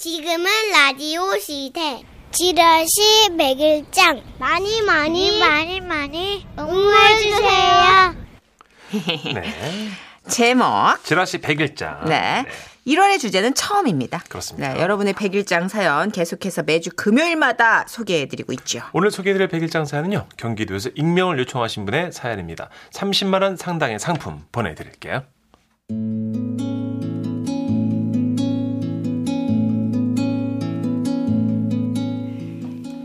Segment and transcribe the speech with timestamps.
[0.00, 2.02] 지금은 라디오 시대.
[2.30, 8.14] 지라시 백일장 많이 많이 많이 많이 응원해 주세요.
[9.34, 9.44] 네.
[10.26, 10.64] 제목.
[11.04, 12.08] 지라시 100일장.
[12.08, 12.46] 네.
[12.86, 14.22] 1월의 주제는 처음입니다.
[14.26, 14.72] 그렇습니다.
[14.72, 18.80] 네, 여러분의 100일장 사연 계속해서 매주 금요일마다 소개해드리고 있죠.
[18.94, 20.28] 오늘 소개해드릴 100일장 사연은요.
[20.38, 22.70] 경기도에서 익명을 요청하신 분의 사연입니다.
[22.94, 25.24] 30만 원 상당의 상품 보내드릴게요.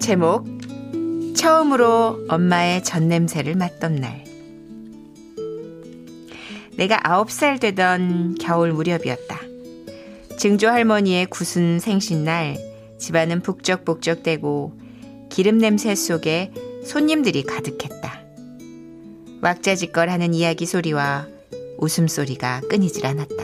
[0.05, 0.45] 제목.
[1.35, 4.23] 처음으로 엄마의 젖냄새를 맡던 날.
[6.77, 9.39] 내가 9살 되던 겨울 무렵이었다.
[10.37, 12.55] 증조 할머니의 구순 생신날
[12.99, 14.73] 집안은 북적북적대고
[15.31, 16.51] 기름 냄새 속에
[16.85, 18.21] 손님들이 가득했다.
[19.41, 21.25] 왁자지껄 하는 이야기 소리와
[21.79, 23.43] 웃음소리가 끊이질 않았다.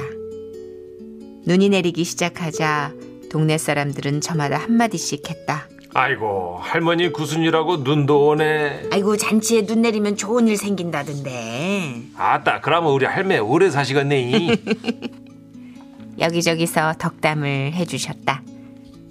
[1.48, 2.94] 눈이 내리기 시작하자
[3.32, 5.71] 동네 사람들은 저마다 한마디씩 했다.
[5.94, 8.90] 아이고 할머니 구순이라고 눈도 오네.
[8.94, 12.04] 아이고 잔치에 눈 내리면 좋은 일 생긴다던데.
[12.16, 14.56] 아따 그러면 우리 할매 오래 사시겠네.
[16.20, 18.42] 여기저기서 덕담을 해주셨다.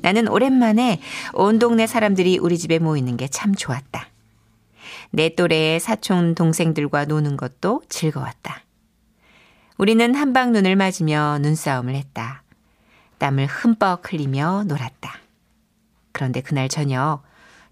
[0.02, 1.00] 나는 오랜만에
[1.34, 4.06] 온 동네 사람들이 우리 집에 모이는 게 참 좋았다.
[5.10, 8.62] 내 또래의 사촌 동생들과 노는 것도 즐거웠다.
[9.76, 12.42] 우리는 한방 눈을 맞으며 눈싸움을 했다.
[13.18, 15.19] 땀을 흠뻑 흘리며 놀았다.
[16.20, 17.22] 그런데 그날 저녁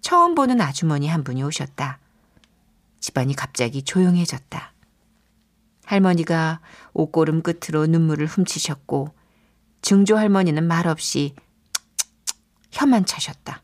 [0.01, 1.99] 처음 보는 아주머니 한 분이 오셨다.
[2.99, 4.73] 집안이 갑자기 조용해졌다.
[5.85, 6.61] 할머니가
[6.95, 9.15] 옷고름 끝으로 눈물을 훔치셨고
[9.83, 11.35] 증조 할머니는 말없이
[12.71, 13.63] 혀만 차셨다.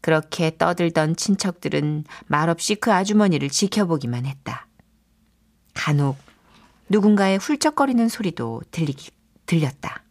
[0.00, 4.68] 그렇게 떠들던 친척들은 말없이 그 아주머니를 지켜보기만 했다.
[5.74, 6.16] 간혹
[6.88, 9.10] 누군가의 훌쩍거리는 소리도 들리기,
[9.44, 10.05] 들렸다.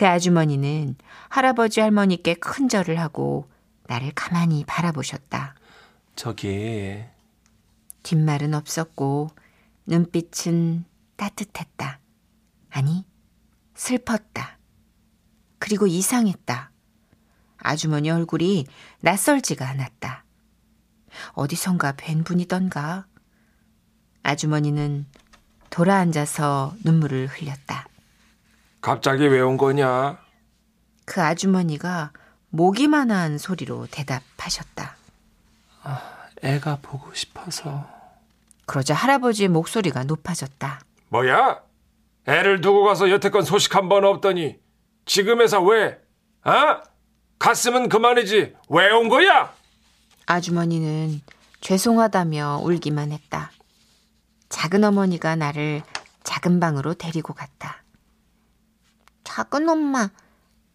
[0.00, 0.96] 그 아주머니는
[1.28, 3.50] 할아버지 할머니께 큰 절을 하고
[3.86, 5.54] 나를 가만히 바라보셨다.
[6.16, 7.04] 저기
[8.02, 9.28] 뒷말은 없었고
[9.84, 12.00] 눈빛은 따뜻했다.
[12.70, 13.04] 아니,
[13.74, 14.56] 슬펐다.
[15.58, 16.70] 그리고 이상했다.
[17.58, 18.64] 아주머니 얼굴이
[19.00, 20.24] 낯설지가 않았다.
[21.32, 23.04] 어디선가 뵌 분이던가.
[24.22, 25.04] 아주머니는
[25.68, 27.89] 돌아 앉아서 눈물을 흘렸다.
[28.80, 30.18] 갑자기 왜 온 거냐?
[31.04, 32.12] 그 아주머니가
[32.50, 34.96] 모기만한 소리로 대답하셨다.
[36.42, 37.86] 애가 보고 싶어서.
[38.66, 40.80] 그러자 할아버지의 목소리가 높아졌다.
[41.08, 41.60] 뭐야?
[42.26, 44.58] 애를 두고 가서 여태껏 소식 한 번 없더니
[45.04, 46.00] 지금에서 왜?
[46.44, 46.80] 어?
[47.38, 48.54] 갔으면 그만이지.
[48.68, 49.52] 왜 온 거야?
[50.26, 51.20] 아주머니는
[51.60, 53.50] 죄송하다며 울기만 했다.
[54.48, 55.82] 작은 어머니가 나를
[56.22, 57.79] 작은 방으로 데리고 갔다.
[59.32, 60.08] 작은 엄마,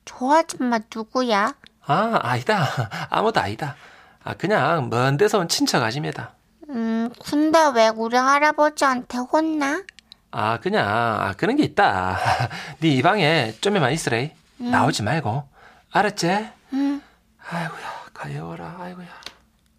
[0.06, 1.54] 저 아줌마 누구야?
[1.86, 2.66] 아, 아니다.
[3.10, 3.76] 아무도 아니다.
[4.24, 6.34] 아, 그냥 먼 데서 온 친척 아줌매다.
[6.70, 9.84] 음, 근데 왜 우리 할아버지한테 혼나?
[10.32, 12.18] 아, 그냥 아, 그런 게 있다.
[12.80, 14.36] 네 이 방에 좀만 있으래.
[14.58, 15.48] 나오지 말고.
[15.92, 16.50] 알았지?
[16.74, 17.02] 응.
[17.50, 18.78] 아이고야, 가여워라.
[18.80, 19.08] 아이고야.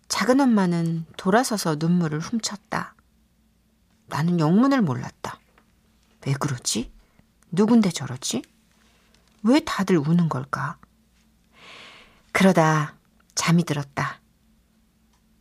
[0.08, 2.94] 작은 엄마는 돌아서서 눈물을 훔쳤다.
[4.08, 5.38] 나는 영문을 몰랐다.
[6.26, 6.92] 왜 그러지?
[7.50, 8.42] 누군데 저러지?
[9.42, 10.78] 왜 다들 우는 걸까?
[12.32, 12.94] 그러다
[13.34, 14.20] 잠이 들었다.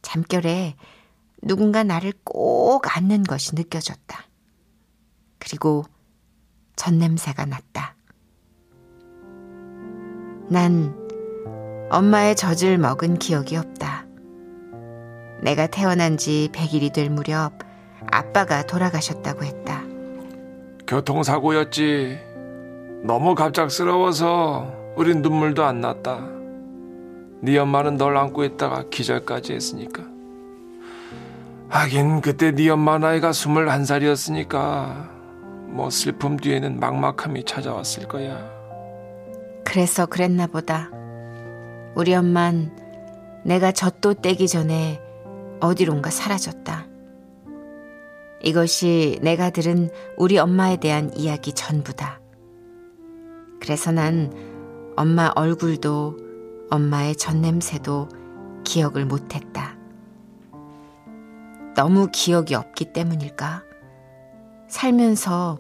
[0.02, 0.76] 잠결에
[1.42, 4.26] 누군가 나를 꼭 안는 것이 느껴졌다.
[5.40, 5.84] 그리고
[6.76, 7.96] 젖냄새가 났다.
[10.50, 10.96] 난
[11.90, 14.06] 엄마의 젖을 먹은 기억이 없다.
[15.42, 17.54] 내가 태어난 지 100일이 될 무렵
[18.12, 19.84] 아빠가 돌아가셨다고 했다.
[20.88, 22.35] 교통사고였지.
[23.06, 26.28] 너무 갑작스러워서 우린 눈물도 안 났다.
[27.40, 30.04] 네 엄마는 널 안고 있다가 기절까지 했으니까.
[31.70, 35.08] 하긴 그때 네 엄마 나이가 21살이었으니까
[35.68, 38.44] 뭐 슬픔 뒤에는 막막함이 찾아왔을 거야.
[39.64, 40.90] 그래서 그랬나 보다.
[41.94, 42.76] 우리 엄만
[43.44, 45.00] 내가 젖도 떼기 전에
[45.60, 46.88] 어디론가 사라졌다.
[48.42, 52.25] 이것이 내가 들은 우리 엄마에 대한 이야기 전부다.
[53.66, 54.32] 그래서 난
[54.96, 58.10] 엄마 얼굴도 엄마의 젖냄새도
[58.64, 59.76] 기억을 못했다.
[61.76, 63.64] 너무 기억이 없기 때문일까?
[64.70, 65.58] 살면서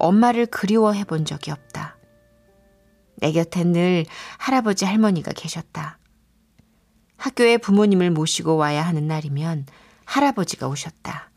[0.00, 1.96] 엄마를 그리워해 본 적이 없다.
[3.18, 4.06] 내 곁엔 늘
[4.38, 6.00] 할아버지 할머니가 계셨다.
[7.16, 9.66] 학교에 부모님을 모시고 와야 하는 날이면
[10.04, 11.30] 할아버지가 오셨다.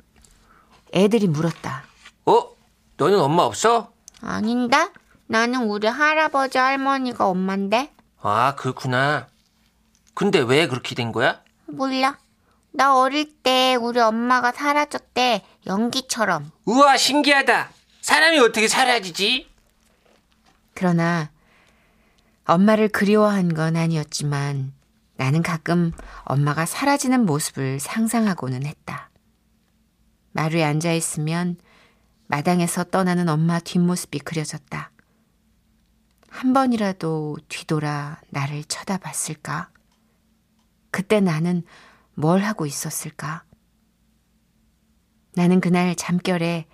[0.92, 1.84] 애들이 물었다.
[2.26, 2.50] 어?
[2.98, 3.94] 너는 엄마 없어?
[4.22, 4.90] 아닌데?
[5.32, 7.94] 나는 우리 할아버지 할머니가 엄만데?
[8.20, 9.28] 아, 그렇구나.
[10.16, 11.44] 근데 왜 그렇게 된 거야?
[11.68, 12.18] 몰라.
[12.72, 15.44] 나 어릴 때 우리 엄마가 사라졌대.
[15.68, 16.52] 연기처럼.
[16.66, 17.70] 우와, 신기하다.
[18.02, 19.48] 사람이 어떻게 사라지지?
[20.74, 21.30] 그러나
[22.46, 24.74] 엄마를 그리워한 건 아니었지만
[25.16, 25.92] 나는 가끔
[26.24, 29.12] 엄마가 사라지는 모습을 상상하고는 했다.
[30.32, 31.58] 마루에 앉아 있으면
[32.28, 34.90] 마당에서 떠나는 엄마 뒷모습이 그려졌다.
[36.30, 39.70] 한 번이라도 뒤돌아 나를 쳐다봤을까?
[40.92, 41.64] 그때 나는
[42.14, 43.44] 뭘 하고 있었을까?
[45.36, 46.68] 나는 그날 잠결에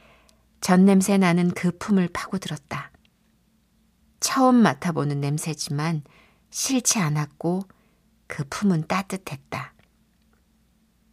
[0.62, 2.92] 전 냄새 나는 그 품을 파고들었다.
[4.20, 6.04] 처음 맡아보는 냄새지만
[6.50, 7.64] 싫지 않았고
[8.28, 9.74] 그 품은 따뜻했다.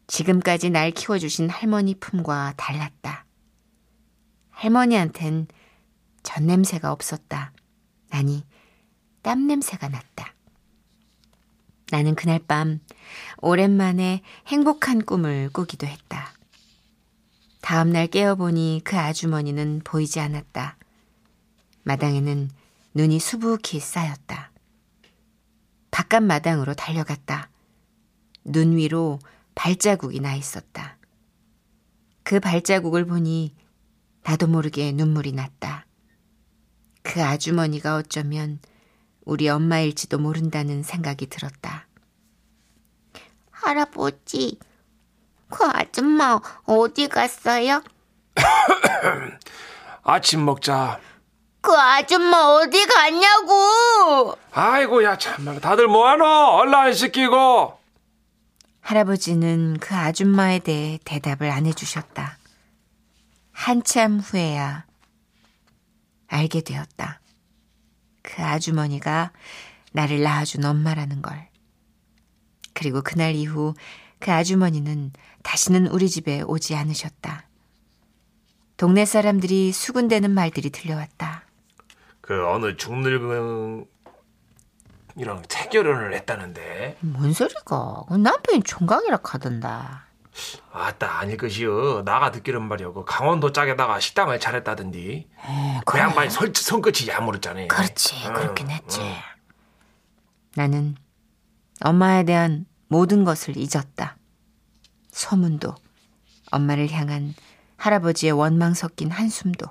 [0.06, 3.26] 지금까지 날 키워주신 할머니 품과 달랐다.
[4.50, 5.46] 할머니한텐
[6.22, 7.52] 전 냄새가 없었다.
[8.12, 8.44] 아니,
[9.22, 10.34] 땀 냄새가 났다.
[11.90, 12.80] 나는 그날 밤
[13.38, 16.32] 오랜만에 행복한 꿈을 꾸기도 했다.
[17.62, 20.76] 다음날 깨어보니 그 아주머니는 보이지 않았다.
[21.84, 22.50] 마당에는
[22.94, 24.52] 눈이 수북히 쌓였다.
[25.90, 27.50] 바깥 마당으로 달려갔다.
[28.44, 29.18] 눈 위로
[29.54, 30.98] 발자국이 나 있었다.
[32.22, 33.54] 그 발자국을 보니
[34.22, 35.86] 나도 모르게 눈물이 났다.
[37.02, 38.58] 그 아주머니가 어쩌면
[39.24, 41.86] 우리 엄마일지도 모른다는 생각이 들었다.
[43.50, 44.58] 할아버지,
[45.50, 47.82] 그 아줌마 어디 갔어요?
[50.02, 51.00] 아침 먹자.
[51.60, 54.36] 그 아줌마 어디 갔냐고!
[54.50, 56.24] 아이고 야 참말 다들 뭐하노?
[56.24, 57.78] 얼른 안 씻기고.
[58.80, 62.36] 할아버지는 그 아줌마에 대해 대답을 안 해주셨다.
[63.52, 64.86] 한참 후에야
[66.32, 67.20] 알게 되었다.
[68.22, 69.32] 그 아주머니가
[69.92, 71.48] 나를 낳아준 엄마라는 걸.
[72.72, 73.74] 그리고 그날 이후
[74.18, 75.12] 그 아주머니는
[75.42, 77.46] 다시는 우리 집에 오지 않으셨다.
[78.76, 81.44] 동네 사람들이 수군대는 말들이 들려왔다.
[82.20, 83.86] 그 어느 중늙은
[85.16, 86.96] 이랑 태결혼을 했다는데.
[87.00, 88.04] 뭔 소리가?
[88.08, 90.06] 그 남편이 총각이라 하던다.
[90.72, 92.02] 아따 아닐 것이여.
[92.04, 92.92] 나가 듣기는 말이여.
[92.92, 95.28] 그 강원도 짝에다가 식당을 차렸다던디.
[95.84, 97.68] 그 양반이 손, 손끝이 야무르잖아요.
[97.68, 99.00] 그렇지, 응, 그렇긴 했지.
[99.00, 99.14] 응.
[100.54, 100.96] 나는
[101.80, 104.16] 엄마에 대한 모든 것을 잊었다.
[105.10, 105.74] 소문도,
[106.50, 107.34] 엄마를 향한
[107.76, 109.66] 할아버지의 원망 섞인 한숨도.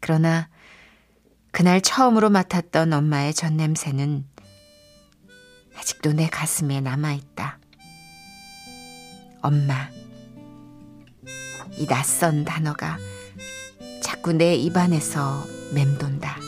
[0.00, 0.48] 그러나
[1.52, 4.26] 그날 처음으로 맡았던 엄마의 전 냄새는
[5.76, 7.58] 아직도 내 가슴에 남아있다.
[9.42, 9.88] 엄마.
[11.76, 12.96] 이 낯선 단어가
[14.00, 15.44] 자꾸 내 입안에서
[15.74, 16.41] 맴돈다.